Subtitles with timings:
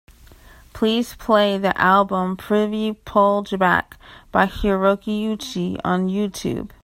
[0.73, 3.97] Please play the album Prvi Poljubac
[4.31, 6.71] by Hiroki Uchi on Youtube.